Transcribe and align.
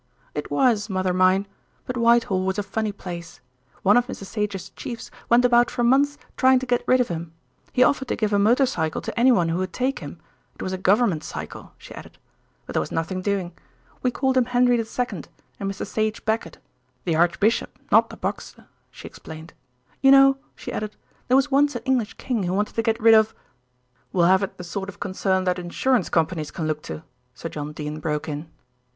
"It 0.33 0.49
was, 0.49 0.89
mother 0.89 1.13
mine; 1.13 1.45
but 1.85 1.95
Whitehall 1.95 2.43
was 2.43 2.57
a 2.57 2.63
funny 2.63 2.91
place. 2.91 3.39
One 3.83 3.97
of 3.97 4.07
Mr. 4.07 4.25
Sage's 4.25 4.71
chiefs 4.71 5.11
went 5.29 5.45
about 5.45 5.69
for 5.69 5.83
months 5.83 6.17
trying 6.37 6.57
to 6.57 6.65
get 6.65 6.83
rid 6.87 6.99
of 6.99 7.09
him. 7.09 7.33
He 7.71 7.83
offered 7.83 8.07
to 8.07 8.15
give 8.15 8.33
a 8.33 8.39
motor 8.39 8.65
cycle 8.65 8.99
to 9.01 9.19
anyone 9.19 9.49
who 9.49 9.59
would 9.59 9.73
take 9.73 9.99
him, 9.99 10.19
it 10.55 10.63
was 10.63 10.73
a 10.73 10.79
Government 10.79 11.23
cycle," 11.23 11.73
she 11.77 11.93
added; 11.93 12.17
"but 12.65 12.73
there 12.73 12.79
was 12.79 12.91
nothing 12.91 13.21
doing. 13.21 13.51
We 14.01 14.09
called 14.09 14.37
him 14.37 14.45
Henry 14.45 14.75
the 14.75 14.85
Second 14.85 15.29
and 15.59 15.69
Mr. 15.69 15.85
Sage 15.85 16.25
Becket, 16.25 16.57
the 17.03 17.15
archbishop 17.15 17.77
not 17.91 18.09
the 18.09 18.17
boxer," 18.17 18.65
she 18.89 19.07
explained. 19.07 19.53
"You 20.01 20.09
know," 20.09 20.37
she 20.55 20.73
added, 20.73 20.95
"there 21.27 21.37
was 21.37 21.51
once 21.51 21.75
an 21.75 21.83
English 21.85 22.15
king 22.15 22.41
who 22.41 22.53
wanted 22.53 22.73
to 22.73 22.81
get 22.81 22.99
rid 22.99 23.13
of" 23.13 23.35
"We'll 24.13 24.25
have 24.25 24.41
it 24.41 24.57
the 24.57 24.63
sort 24.63 24.89
of 24.89 24.99
concern 24.99 25.43
that 25.43 25.59
insurance 25.59 26.09
companies 26.09 26.49
can 26.49 26.65
look 26.65 26.81
to," 26.89 27.03
Sir 27.35 27.49
John 27.49 27.71
Dene 27.71 27.99
broke 27.99 28.27
in. 28.27 28.49